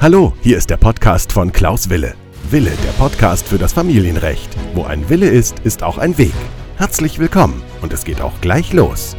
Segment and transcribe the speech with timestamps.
[0.00, 2.14] Hallo, hier ist der Podcast von Klaus Wille.
[2.50, 4.54] Wille, der Podcast für das Familienrecht.
[4.74, 6.34] Wo ein Wille ist, ist auch ein Weg.
[6.76, 9.16] Herzlich willkommen und es geht auch gleich los.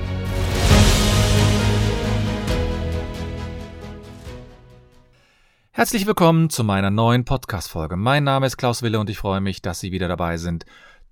[5.72, 7.96] Herzlich willkommen zu meiner neuen Podcast-Folge.
[7.96, 10.66] Mein Name ist Klaus Wille und ich freue mich, dass Sie wieder dabei sind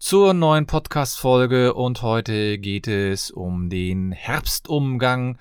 [0.04, 5.38] zur neuen Podcast-Folge und heute geht es um den Herbstumgang.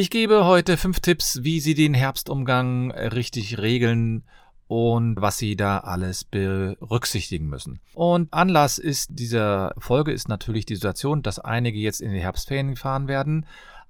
[0.00, 4.22] Ich gebe heute fünf Tipps, wie Sie den Herbstumgang richtig regeln
[4.68, 7.80] und was Sie da alles berücksichtigen müssen.
[7.94, 12.76] Und Anlass ist dieser Folge ist natürlich die Situation, dass einige jetzt in die Herbstferien
[12.76, 13.44] fahren werden.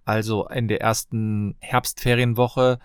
[0.06, 2.78] Also in der ersten Herbstferienwoche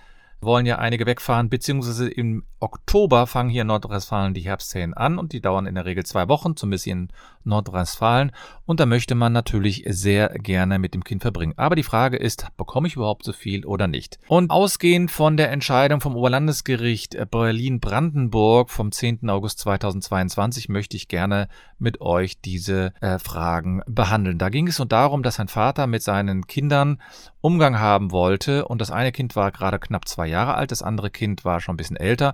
[0.44, 5.34] wollen ja einige wegfahren, beziehungsweise im Oktober fangen hier in Nordrhein-Westfalen die Herbstferien an und
[5.34, 7.10] die dauern in der Regel zwei Wochen, zumindest in
[7.44, 8.32] Nordrhein-Westfalen.
[8.66, 11.54] Und da möchte man natürlich sehr gerne mit dem Kind verbringen.
[11.58, 14.18] Aber die Frage ist, bekomme ich überhaupt so viel oder nicht?
[14.28, 19.30] Und ausgehend von der Entscheidung vom Oberlandesgericht Berlin-Brandenburg vom 10.
[19.30, 24.38] August 2022 möchte ich gerne mit euch diese äh, Fragen behandeln.
[24.38, 27.02] Da ging es nur darum, dass ein Vater mit seinen Kindern
[27.42, 31.10] Umgang haben wollte und das eine Kind war gerade knapp zwei Jahre alt, das andere
[31.10, 32.34] Kind war schon ein bisschen älter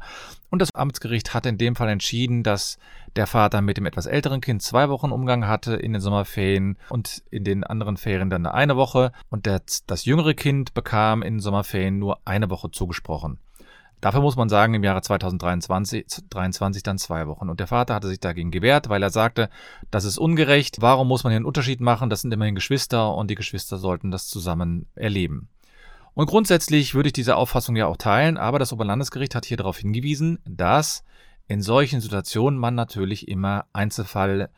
[0.50, 2.78] und das Amtsgericht hat in dem Fall entschieden, dass
[3.16, 7.24] der Vater mit dem etwas älteren Kind zwei Wochen Umgang hatte in den Sommerferien und
[7.30, 11.40] in den anderen Ferien dann eine Woche und das, das jüngere Kind bekam in den
[11.40, 13.40] Sommerferien nur eine Woche zugesprochen.
[14.02, 17.50] Dafür muss man sagen, im Jahre 2023 23 dann zwei Wochen.
[17.50, 19.50] Und der Vater hatte sich dagegen gewehrt, weil er sagte,
[19.92, 20.78] das ist ungerecht.
[20.80, 22.10] Warum muss man hier einen Unterschied machen?
[22.10, 25.50] Das sind immerhin Geschwister und die Geschwister sollten das zusammen erleben.
[26.14, 29.78] Und grundsätzlich würde ich diese Auffassung ja auch teilen, aber das Oberlandesgericht hat hier darauf
[29.78, 31.04] hingewiesen, dass
[31.48, 34.50] in solchen Situationen man natürlich immer Einzelfall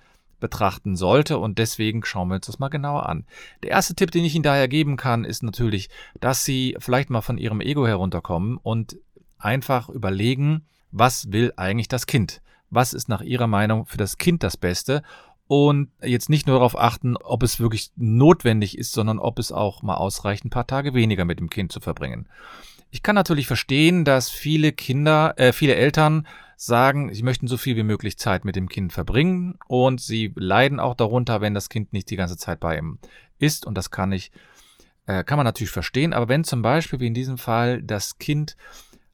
[0.41, 3.25] betrachten sollte und deswegen schauen wir uns das mal genauer an.
[3.63, 7.21] Der erste Tipp, den ich Ihnen daher geben kann, ist natürlich, dass Sie vielleicht mal
[7.21, 8.97] von Ihrem Ego herunterkommen und
[9.37, 12.41] einfach überlegen, was will eigentlich das Kind?
[12.69, 15.03] Was ist nach Ihrer Meinung für das Kind das Beste?
[15.47, 19.83] Und jetzt nicht nur darauf achten, ob es wirklich notwendig ist, sondern ob es auch
[19.83, 22.27] mal ausreicht, ein paar Tage weniger mit dem Kind zu verbringen.
[22.89, 27.75] Ich kann natürlich verstehen, dass viele Kinder, äh, viele Eltern sagen, sie möchten so viel
[27.75, 31.91] wie möglich Zeit mit dem Kind verbringen und sie leiden auch darunter, wenn das Kind
[31.91, 32.99] nicht die ganze Zeit bei ihm
[33.39, 34.31] ist und das kann ich,
[35.07, 36.13] äh, kann man natürlich verstehen.
[36.13, 38.57] Aber wenn zum Beispiel wie in diesem Fall das Kind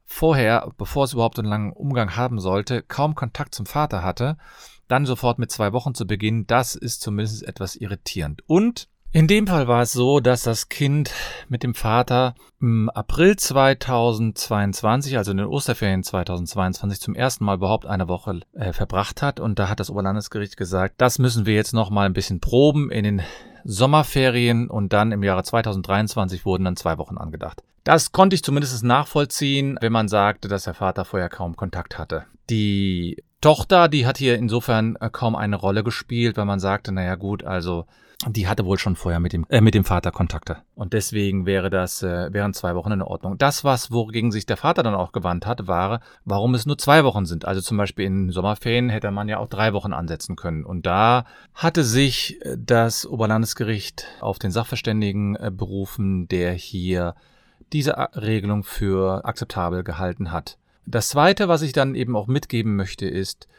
[0.06, 4.38] vorher, bevor es überhaupt einen langen Umgang haben sollte, kaum Kontakt zum Vater hatte,
[4.88, 8.44] dann sofort mit zwei Wochen zu beginnen, das ist zumindest etwas irritierend.
[8.48, 11.12] Und in dem Fall war es so, dass das Kind
[11.48, 17.86] mit dem Vater im April 2022, also in den Osterferien 2022, zum ersten Mal überhaupt
[17.86, 19.40] eine Woche äh, verbracht hat.
[19.40, 22.92] Und da hat das Oberlandesgericht gesagt, das müssen wir jetzt noch mal ein bisschen proben
[22.92, 23.22] in den
[23.64, 27.64] Sommerferien und dann im Jahre 2023 wurden dann zwei Wochen angedacht.
[27.84, 32.26] Das konnte ich zumindest nachvollziehen, wenn man sagte, dass der Vater vorher kaum Kontakt hatte.
[32.50, 37.16] Die Tochter, die hat hier insofern äh, kaum eine Rolle gespielt, weil man sagte, naja
[37.16, 37.86] gut, also
[38.25, 40.58] die hatte wohl schon vorher mit dem, äh, mit dem Vater Kontakte.
[40.74, 43.38] Und deswegen wäre das, äh, wären zwei Wochen in Ordnung.
[43.38, 47.03] Das, was, wogegen sich der Vater dann auch gewandt hat, war, warum es nur zwei
[47.03, 47.46] Wochen sind.
[47.46, 50.66] Also zum Beispiel in Sommerferien hätte man ja auch drei Wochen ansetzen können.
[50.66, 57.14] Und da hatte sich äh, das Oberlandesgericht auf den Sachverständigen äh, berufen, der hier
[57.72, 60.58] diese Regelung für akzeptabel gehalten hat.
[60.90, 63.50] Das Zweite, was ich dann eben auch mitgeben möchte, ist,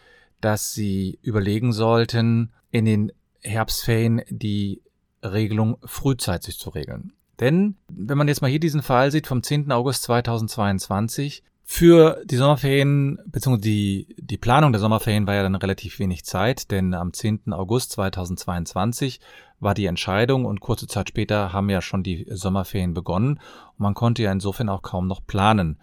[0.41, 3.13] dass Sie überlegen sollten, in den
[3.43, 4.81] Herbstferien die
[5.23, 7.13] Regelung frühzeitig zu regeln.
[7.39, 9.71] Denn wenn man jetzt mal hier diesen Fall sieht vom 10.
[9.73, 15.99] August 2022, für die Sommerferien, beziehungsweise die, die Planung der Sommerferien war ja dann relativ
[15.99, 17.53] wenig Zeit, denn am 10.
[17.53, 19.21] August 2022
[19.61, 23.93] war die Entscheidung und kurze Zeit später haben ja schon die Sommerferien begonnen und man
[23.93, 25.79] konnte ja insofern auch kaum noch planen.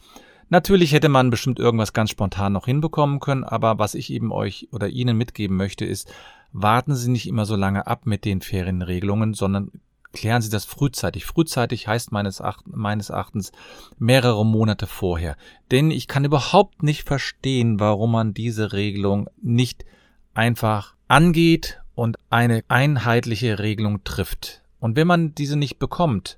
[0.49, 4.67] Natürlich hätte man bestimmt irgendwas ganz spontan noch hinbekommen können, aber was ich eben euch
[4.71, 6.11] oder Ihnen mitgeben möchte, ist,
[6.51, 9.71] warten Sie nicht immer so lange ab mit den Ferienregelungen, sondern
[10.13, 11.25] klären Sie das frühzeitig.
[11.25, 13.51] Frühzeitig heißt meines, Acht meines Erachtens
[13.99, 15.35] mehrere Monate vorher.
[15.71, 19.85] Denn ich kann überhaupt nicht verstehen, warum man diese Regelung nicht
[20.33, 24.61] einfach angeht und eine einheitliche Regelung trifft.
[24.79, 26.37] Und wenn man diese nicht bekommt,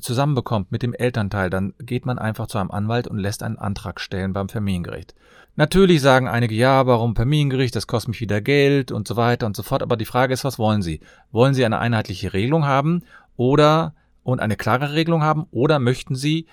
[0.00, 4.00] zusammenbekommt mit dem Elternteil, dann geht man einfach zu einem Anwalt und lässt einen Antrag
[4.00, 5.14] stellen beim Familiengericht.
[5.56, 9.56] Natürlich sagen einige, ja, warum Familiengericht, das kostet mich wieder Geld und so weiter und
[9.56, 9.82] so fort.
[9.82, 11.00] Aber die Frage ist, was wollen Sie?
[11.30, 13.02] Wollen Sie eine einheitliche Regelung haben
[13.36, 13.94] oder
[14.24, 16.46] und eine klare Regelung haben oder möchten Sie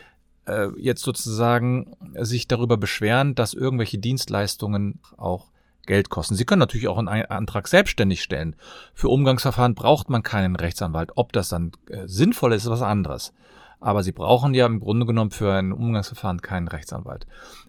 [0.46, 5.51] äh, jetzt sozusagen sich darüber beschweren, dass irgendwelche Dienstleistungen auch
[5.86, 6.36] Geld kosten.
[6.36, 8.56] Sie können natürlich auch einen Antrag selbstständig stellen.
[8.94, 11.12] Für Umgangsverfahren braucht man keinen Rechtsanwalt.
[11.16, 13.34] Ob das dann äh, sinnvoll ist, ist was anderes.
[13.82, 17.26] aber sie brauchen ja im Grunde genommen für ein Umgangsverfahren keinen Rechtsanwalt.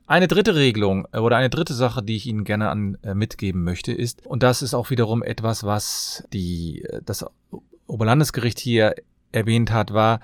[0.06, 3.64] Eine dritte Regelung äh, oder eine dritte Sache, die ich Ihnen gerne an, äh, mitgeben
[3.64, 7.24] möchte, ist, und das ist auch wiederum etwas, was die, äh, das
[7.86, 8.94] Oberlandesgericht hier
[9.32, 10.20] erwähnt hat, war,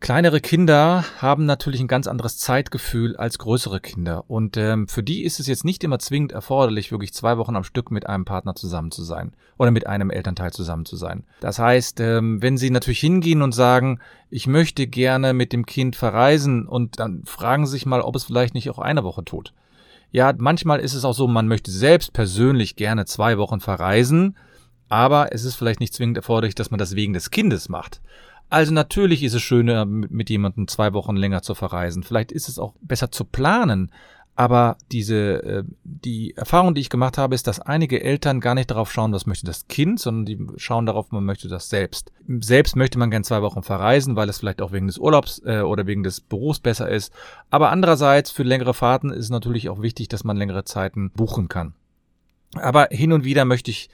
[0.00, 4.24] Kleinere Kinder haben natürlich ein ganz anderes Zeitgefühl als größere Kinder.
[4.28, 7.64] Und ähm, für die ist es jetzt nicht immer zwingend erforderlich, wirklich zwei Wochen am
[7.64, 11.24] Stück mit einem Partner zusammen zu sein oder mit einem Elternteil zusammen zu sein.
[11.40, 14.00] Das heißt, ähm, wenn sie natürlich hingehen und sagen,
[14.30, 18.24] ich möchte gerne mit dem Kind verreisen und dann fragen sie sich mal, ob es
[18.24, 19.52] vielleicht nicht auch eine Woche tut.
[20.12, 24.38] Ja, manchmal ist es auch so, man möchte selbst persönlich gerne zwei Wochen verreisen,
[24.88, 28.00] aber es ist vielleicht nicht zwingend erforderlich, dass man das wegen des Kindes macht.
[28.50, 32.02] Also natürlich ist es schöner, mit jemandem zwei Wochen länger zu verreisen.
[32.02, 33.92] Vielleicht ist es auch besser zu planen.
[34.34, 38.70] Aber diese, äh, die Erfahrung, die ich gemacht habe, ist, dass einige Eltern gar nicht
[38.70, 42.10] darauf schauen, was möchte das Kind, sondern die schauen darauf, man möchte das selbst.
[42.26, 45.60] Selbst möchte man gern zwei Wochen verreisen, weil es vielleicht auch wegen des Urlaubs äh,
[45.60, 47.12] oder wegen des Berufs besser ist.
[47.50, 51.48] Aber andererseits, für längere Fahrten ist es natürlich auch wichtig, dass man längere Zeiten buchen
[51.48, 51.74] kann.
[52.54, 53.90] Aber hin und wieder möchte ich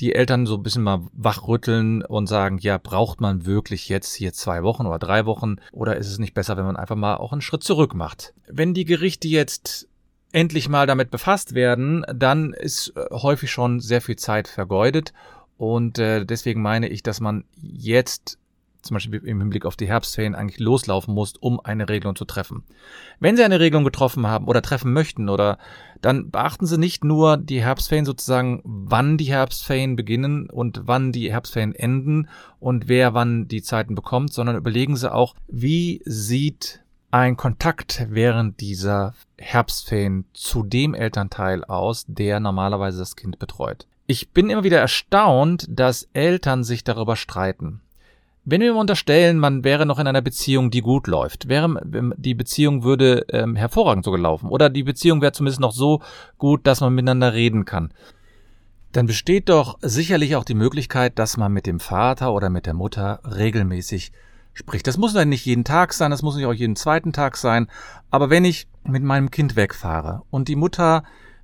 [0.00, 4.32] die Eltern so ein bisschen mal wachrütteln und sagen, ja, braucht man wirklich jetzt hier
[4.32, 7.32] zwei Wochen oder drei Wochen oder ist es nicht besser, wenn man einfach mal auch
[7.32, 8.34] einen Schritt zurück macht?
[8.48, 9.88] Wenn die Gerichte jetzt
[10.32, 15.12] endlich mal damit befasst werden, dann ist äh, häufig schon sehr viel Zeit vergeudet
[15.56, 18.38] und äh, deswegen meine ich, dass man jetzt
[18.86, 22.64] zum Beispiel im Hinblick auf die Herbstferien eigentlich loslaufen musst, um eine Regelung zu treffen.
[23.20, 25.58] Wenn Sie eine Regelung getroffen haben oder treffen möchten oder
[26.00, 31.30] dann beachten Sie nicht nur die Herbstferien sozusagen, wann die Herbstferien beginnen und wann die
[31.30, 32.28] Herbstferien enden
[32.60, 38.60] und wer wann die Zeiten bekommt, sondern überlegen Sie auch, wie sieht ein Kontakt während
[38.60, 43.86] dieser Herbstferien zu dem Elternteil aus, der normalerweise das Kind betreut.
[44.06, 47.80] Ich bin immer wieder erstaunt, dass Eltern sich darüber streiten.
[48.48, 51.80] Wenn wir unterstellen, man wäre noch in einer Beziehung, die gut läuft, wäre
[52.16, 56.00] die Beziehung würde ähm, hervorragend so gelaufen oder die Beziehung wäre zumindest noch so
[56.38, 57.92] gut, dass man miteinander reden kann,
[58.92, 62.74] dann besteht doch sicherlich auch die Möglichkeit, dass man mit dem Vater oder mit der
[62.74, 64.12] Mutter regelmäßig
[64.54, 64.86] spricht.
[64.86, 67.66] Das muss dann nicht jeden Tag sein, das muss nicht auch jeden zweiten Tag sein,
[68.12, 71.02] aber wenn ich mit meinem Kind wegfahre und die Mutter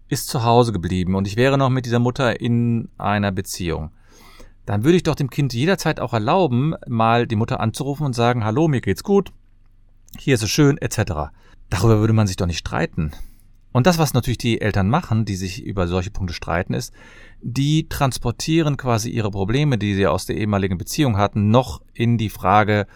[0.08, 3.90] ist zu Hause geblieben und ich wäre noch mit dieser Mutter in einer Beziehung,
[4.67, 8.44] dann würde ich doch dem Kind jederzeit auch erlauben, mal die Mutter anzurufen und sagen,
[8.44, 9.32] hallo, mir geht's gut,
[10.19, 11.32] hier ist es schön, etc.
[11.70, 13.12] Darüber würde man sich doch nicht streiten.
[13.73, 16.93] Und das, was natürlich die Eltern machen, die sich über solche Punkte streiten, ist,
[17.41, 22.29] die transportieren quasi ihre Probleme, die sie aus der ehemaligen Beziehung hatten, noch in die
[22.29, 22.87] Frage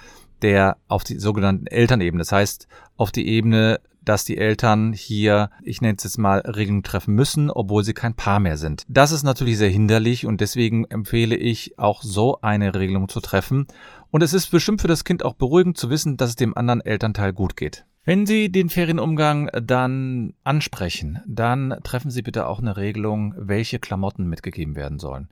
[0.47, 2.21] der auf die sogenannten Elternebene.
[2.21, 6.85] Das heißt, auf die Ebene dass die Eltern hier, ich nenne es jetzt mal, Regelungen
[6.85, 8.85] treffen müssen, obwohl sie kein Paar mehr sind.
[8.87, 13.67] Das ist natürlich sehr hinderlich und deswegen empfehle ich auch so eine Regelung zu treffen.
[14.13, 16.83] Und es ist bestimmt für das Kind auch beruhigend zu wissen, dass es dem anderen
[16.83, 17.85] Elternteil gut geht.
[18.05, 24.29] Wenn Sie den Ferienumgang dann ansprechen, dann treffen Sie bitte auch eine Regelung, welche Klamotten
[24.29, 25.31] mitgegeben werden sollen.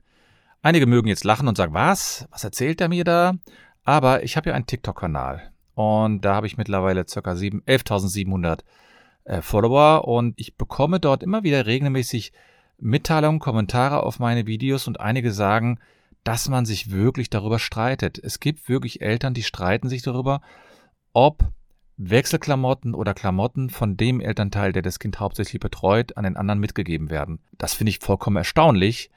[0.61, 2.27] Einige mögen jetzt lachen und sagen, was?
[2.31, 3.35] Was erzählt er mir da?
[3.85, 5.51] Aber ich habe ja einen TikTok-Kanal.
[5.75, 7.19] Und da habe ich mittlerweile ca.
[7.19, 8.59] 11.700
[9.25, 12.33] äh, Follower und ich bekomme dort immer wieder regelmäßig
[12.77, 15.79] Mitteilungen, Kommentare auf meine Videos und einige sagen,
[16.23, 18.17] dass man sich wirklich darüber streitet.
[18.17, 20.41] Es gibt wirklich Eltern, die streiten sich darüber,
[21.13, 21.45] ob
[21.97, 27.09] Wechselklamotten oder Klamotten von dem Elternteil, der das Kind hauptsächlich betreut, an den anderen mitgegeben
[27.09, 27.39] werden.
[27.57, 29.11] Das finde ich vollkommen erstaunlich,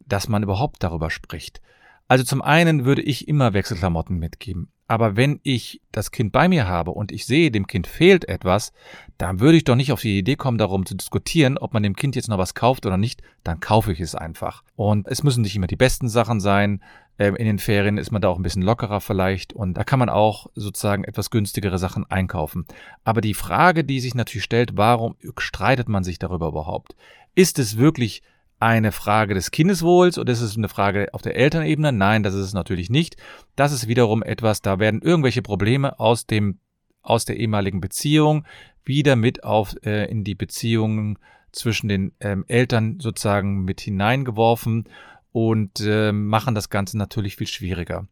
[0.00, 1.62] dass man überhaupt darüber spricht.
[2.08, 4.72] Also zum einen würde ich immer Wechselklamotten mitgeben.
[4.90, 8.72] Aber wenn ich das Kind bei mir habe und ich sehe, dem Kind fehlt etwas,
[9.18, 11.94] dann würde ich doch nicht auf die Idee kommen, darum zu diskutieren, ob man dem
[11.94, 13.20] Kind jetzt noch was kauft oder nicht.
[13.44, 14.64] Dann kaufe ich es einfach.
[14.76, 16.82] Und es müssen nicht immer die besten Sachen sein.
[17.18, 19.98] Ähm, in den Ferien ist man da auch ein bisschen lockerer vielleicht und da kann
[19.98, 22.64] man auch sozusagen etwas günstigere Sachen einkaufen.
[23.04, 26.96] Aber die Frage, die sich natürlich stellt, warum streitet man sich darüber überhaupt?
[27.34, 28.22] Ist es wirklich
[28.60, 31.92] eine Frage des Kindeswohls oder ist es eine Frage auf der Elternebene?
[31.92, 33.16] Nein, das ist es natürlich nicht.
[33.56, 36.58] Das ist wiederum etwas, da werden irgendwelche Probleme aus dem
[37.02, 38.44] aus der ehemaligen Beziehung
[38.84, 41.18] wieder mit auf äh, in die Beziehungen
[41.52, 44.84] zwischen den ähm, Eltern sozusagen mit hineingeworfen
[45.32, 48.06] und äh, machen das Ganze natürlich viel schwieriger.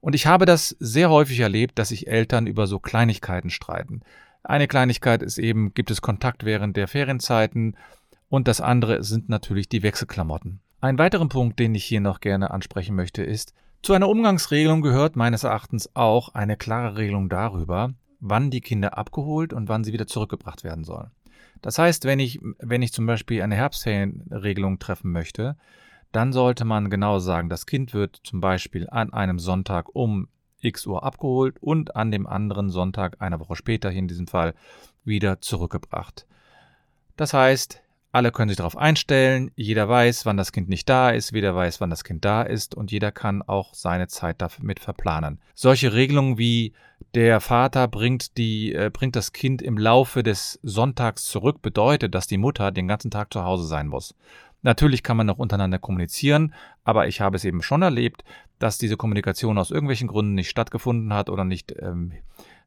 [0.00, 4.02] Und ich habe das sehr häufig erlebt, dass sich Eltern über so Kleinigkeiten streiten.
[4.42, 7.76] Eine Kleinigkeit ist eben, gibt es Kontakt während der Ferienzeiten?
[8.32, 10.60] Und das andere sind natürlich die Wechselklamotten.
[10.80, 15.16] Ein weiterer Punkt, den ich hier noch gerne ansprechen möchte, ist, zu einer Umgangsregelung gehört
[15.16, 20.06] meines Erachtens auch eine klare Regelung darüber, wann die Kinder abgeholt und wann sie wieder
[20.06, 21.10] zurückgebracht werden sollen.
[21.60, 25.58] Das heißt, wenn ich, wenn ich zum Beispiel eine Herbstferienregelung treffen möchte,
[26.10, 30.28] dann sollte man genau sagen, das Kind wird zum Beispiel an einem Sonntag um
[30.62, 34.54] x Uhr abgeholt und an dem anderen Sonntag, eine Woche später in diesem Fall,
[35.04, 36.26] wieder zurückgebracht.
[37.18, 37.81] Das heißt,
[38.12, 41.80] alle können sich darauf einstellen, jeder weiß, wann das Kind nicht da ist, jeder weiß,
[41.80, 45.40] wann das Kind da ist und jeder kann auch seine Zeit damit verplanen.
[45.54, 46.74] Solche Regelungen wie
[47.14, 52.26] der Vater bringt, die, äh, bringt das Kind im Laufe des Sonntags zurück, bedeutet, dass
[52.26, 54.14] die Mutter den ganzen Tag zu Hause sein muss.
[54.60, 56.54] Natürlich kann man noch untereinander kommunizieren,
[56.84, 58.22] aber ich habe es eben schon erlebt,
[58.58, 62.12] dass diese Kommunikation aus irgendwelchen Gründen nicht stattgefunden hat oder nicht ähm,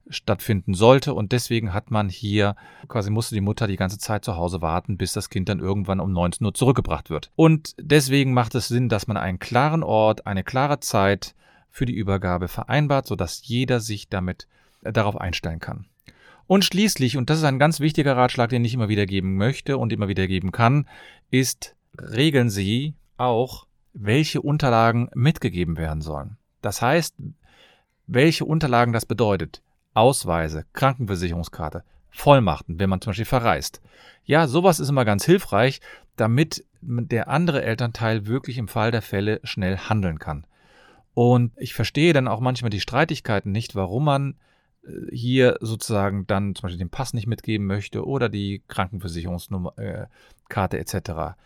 [0.09, 1.13] stattfinden sollte.
[1.13, 2.55] Und deswegen hat man hier,
[2.87, 5.99] quasi musste die Mutter die ganze Zeit zu Hause warten, bis das Kind dann irgendwann
[5.99, 7.31] um 19 Uhr zurückgebracht wird.
[7.35, 11.35] Und deswegen macht es Sinn, dass man einen klaren Ort, eine klare Zeit
[11.69, 14.47] für die Übergabe vereinbart, sodass jeder sich damit
[14.83, 15.85] äh, darauf einstellen kann.
[16.47, 19.77] Und schließlich, und das ist ein ganz wichtiger Ratschlag, den ich immer wieder geben möchte
[19.77, 20.87] und immer wieder geben kann,
[21.31, 26.37] ist, regeln Sie auch, welche Unterlagen mitgegeben werden sollen.
[26.61, 27.15] Das heißt,
[28.07, 29.61] welche Unterlagen das bedeutet.
[29.95, 33.81] Ausweise, Krankenversicherungskarte, Vollmachten, wenn man zum Beispiel verreist.
[34.25, 35.81] Ja, sowas ist immer ganz hilfreich,
[36.15, 40.45] damit der andere Elternteil wirklich im Fall der Fälle schnell handeln kann.
[41.13, 44.35] Und ich verstehe dann auch manchmal die Streitigkeiten nicht, warum man
[44.83, 50.79] äh, hier sozusagen dann zum Beispiel den Pass nicht mitgeben möchte oder die Krankenversicherungskarte äh,
[50.79, 51.37] etc.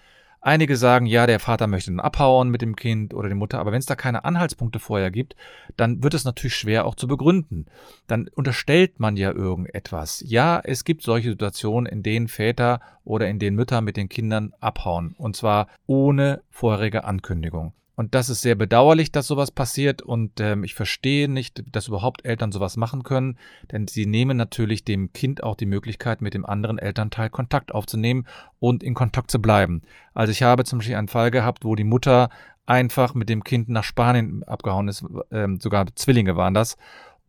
[0.41, 3.71] Einige sagen, ja, der Vater möchte dann abhauen mit dem Kind oder die Mutter, aber
[3.73, 5.35] wenn es da keine Anhaltspunkte vorher gibt,
[5.75, 7.65] dann wird es natürlich schwer auch zu begründen.
[8.07, 10.23] Dann unterstellt man ja irgendetwas.
[10.25, 14.53] Ja, es gibt solche Situationen, in denen Väter oder in denen Mütter mit den Kindern
[14.61, 17.73] abhauen, und zwar ohne vorherige Ankündigung.
[17.99, 20.01] Und das ist sehr bedauerlich, dass sowas passiert.
[20.01, 23.37] Und ähm, ich verstehe nicht, dass überhaupt Eltern sowas machen können,
[23.73, 28.25] denn sie nehmen natürlich dem Kind auch die Möglichkeit, mit dem anderen Elternteil Kontakt aufzunehmen
[28.57, 29.81] und in Kontakt zu bleiben.
[30.13, 32.29] Also ich habe zum Beispiel einen Fall gehabt, wo die Mutter
[32.65, 36.77] einfach mit dem Kind nach Spanien abgehauen ist, ähm, sogar Zwillinge waren das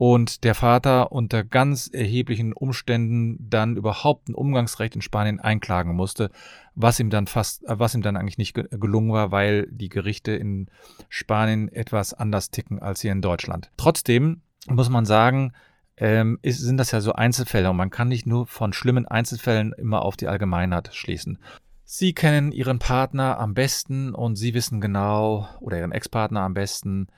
[0.01, 6.31] und der Vater unter ganz erheblichen Umständen dann überhaupt ein Umgangsrecht in Spanien einklagen musste,
[6.75, 10.33] was ihm dann fast, äh, was ihm dann eigentlich nicht gelungen war, weil die Gerichte
[10.33, 10.69] in
[11.11, 13.71] Spanien etwas anders ticken als hier in Deutschland.
[13.77, 14.41] Trotzdem
[14.71, 15.53] muss man sagen,
[15.99, 19.75] ähm, ist, sind das ja so Einzelfälle und man kann nicht nur von schlimmen Einzelfällen
[19.75, 21.41] immer auf die Allgemeinheit schließen.
[21.85, 27.09] Sie kennen Ihren Partner am besten und Sie wissen genau, oder Ihren Ex-Partner am besten,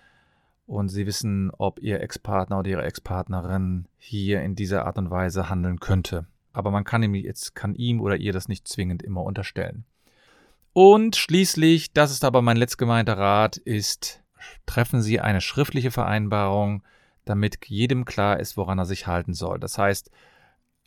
[0.72, 5.48] und sie wissen, ob ihr Ex-Partner oder ihre Ex-Partnerin hier in dieser Art und Weise
[5.48, 6.26] handeln könnte.
[6.52, 9.84] Aber man kann ihm jetzt kann ihm oder ihr das nicht zwingend immer unterstellen.
[10.72, 14.22] Und schließlich, das ist aber mein letztgemeinter Rat, ist,
[14.64, 16.82] treffen Sie eine schriftliche Vereinbarung,
[17.26, 19.60] damit jedem klar ist, woran er sich halten soll.
[19.60, 20.10] Das heißt,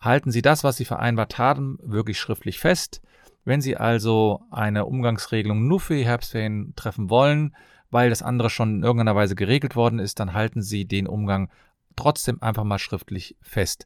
[0.01, 3.01] halten Sie das, was Sie vereinbart haben, wirklich schriftlich fest.
[3.46, 7.56] Wenn Sie also eine Umgangsregelung nur für die Herbstferien treffen wollen,
[7.92, 11.50] weil das andere schon in irgendeiner Weise geregelt worden ist, dann halten Sie den Umgang
[11.96, 13.86] trotzdem einfach mal schriftlich fest.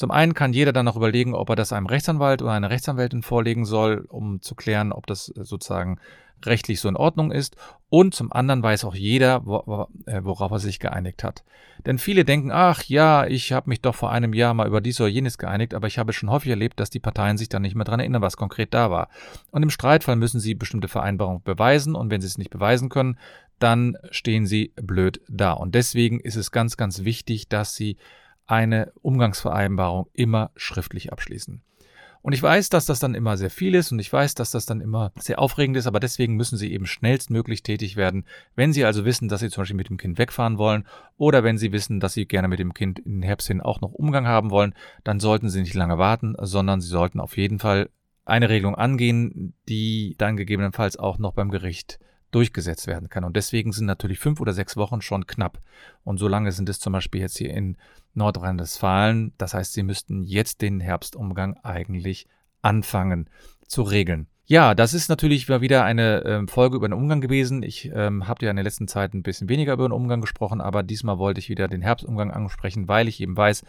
[0.00, 3.20] Zum einen kann jeder dann noch überlegen, ob er das einem Rechtsanwalt oder einer Rechtsanwältin
[3.20, 5.98] vorlegen soll, um zu klären, ob das sozusagen
[6.42, 7.54] rechtlich so in Ordnung ist.
[7.90, 9.42] Und zum anderen weiß auch jeder,
[10.06, 11.44] äh, worauf er sich geeinigt hat.
[11.84, 14.98] Denn viele denken, ach ja, ich habe mich doch vor einem Jahr mal über dies
[15.02, 17.74] oder jenes geeinigt, aber ich habe schon häufig erlebt, dass die Parteien sich dann nicht
[17.74, 19.10] mehr daran erinnern, was konkret da war.
[19.50, 23.18] Und im Streitfall müssen sie bestimmte Vereinbarungen beweisen und wenn sie es nicht beweisen können,
[23.58, 25.52] dann stehen sie blöd da.
[25.52, 27.98] Und deswegen ist es ganz, ganz wichtig, dass sie
[28.50, 31.62] eine Umgangsvereinbarung immer schriftlich abschließen.
[32.22, 34.66] Und ich weiß, dass das dann immer sehr viel ist und ich weiß, dass das
[34.66, 38.26] dann immer sehr aufregend ist, aber deswegen müssen Sie eben schnellstmöglich tätig werden.
[38.54, 41.56] Wenn Sie also wissen, dass Sie zum Beispiel mit dem Kind wegfahren wollen oder wenn
[41.56, 44.26] Sie wissen, dass Sie gerne mit dem Kind in den Herbst hin auch noch Umgang
[44.26, 47.88] haben wollen, dann sollten Sie nicht lange warten, sondern Sie sollten auf jeden Fall
[48.26, 51.98] eine Regelung angehen, die dann gegebenenfalls auch noch beim Gericht
[52.30, 53.24] durchgesetzt werden kann.
[53.24, 55.58] Und deswegen sind natürlich fünf oder sechs Wochen schon knapp.
[56.04, 57.76] Und so lange sind es zum Beispiel jetzt hier in
[58.14, 59.32] Nordrhein-Westfalen.
[59.38, 62.26] Das heißt, Sie müssten jetzt den Herbstumgang eigentlich
[62.62, 63.28] anfangen
[63.66, 64.26] zu regeln.
[64.50, 67.62] Ja, das ist natürlich wieder eine ähm, Folge über den Umgang gewesen.
[67.62, 70.60] Ich ähm, habe ja in der letzten Zeit ein bisschen weniger über den Umgang gesprochen,
[70.60, 73.62] aber diesmal wollte ich wieder den Herbstumgang ansprechen, weil ich eben weiß,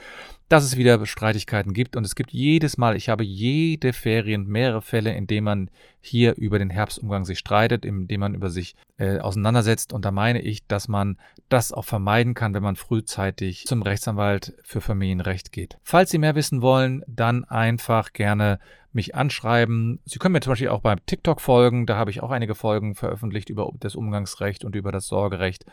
[0.52, 4.82] dass es wieder Streitigkeiten gibt und es gibt jedes Mal, ich habe jede Ferien mehrere
[4.82, 5.70] Fälle, in denen man
[6.02, 10.12] hier über den Herbstumgang sich streitet, in dem man über sich äh, auseinandersetzt und da
[10.12, 11.18] meine ich, dass man
[11.48, 15.78] das auch vermeiden kann, wenn man frühzeitig zum Rechtsanwalt für Familienrecht geht.
[15.84, 18.60] Falls Sie mehr wissen wollen, dann einfach gerne
[18.94, 20.00] mich anschreiben.
[20.06, 21.86] Sie können mir zum Beispiel auch beim TikTok folgen.
[21.86, 25.66] Da habe ich auch einige Folgen veröffentlicht über das Umgangsrecht und über das Sorgerecht.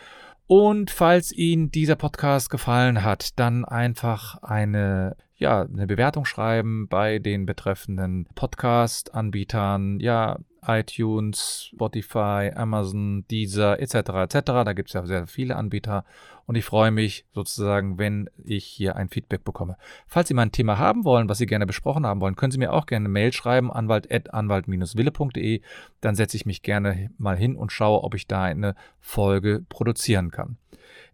[0.49, 7.19] Und falls Ihnen dieser Podcast gefallen hat, dann einfach eine, ja, eine Bewertung schreiben bei
[7.19, 10.01] den betreffenden Podcast-Anbietern.
[10.01, 13.95] Ja, iTunes, Spotify, Amazon, Deezer etc.
[13.95, 14.41] etc.
[14.45, 16.05] Da gibt es ja sehr viele Anbieter
[16.47, 19.77] und ich freue mich sozusagen, wenn ich hier ein Feedback bekomme.
[20.07, 22.59] Falls Sie mal ein Thema haben wollen, was Sie gerne besprochen haben wollen, können Sie
[22.59, 25.61] mir auch gerne eine Mail schreiben, anwalt.anwalt-wille.de.
[26.01, 30.31] Dann setze ich mich gerne mal hin und schaue, ob ich da eine Folge produzieren
[30.31, 30.57] kann.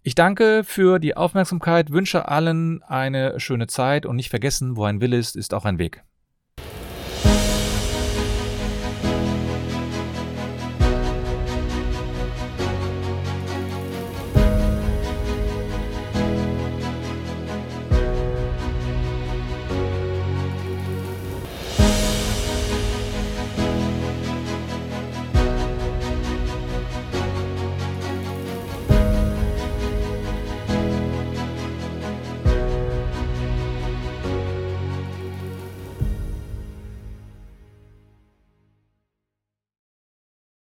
[0.02, 5.00] Ich danke für die Aufmerksamkeit, wünsche allen eine schöne Zeit und nicht vergessen, wo ein
[5.00, 6.04] Wille ist, ist auch ein Weg.